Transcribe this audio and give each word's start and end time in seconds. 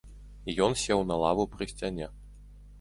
Ён 0.67 0.71
сеў 0.85 1.05
на 1.13 1.19
лаву 1.25 1.47
пры 1.55 1.71
сцяне. 1.75 2.13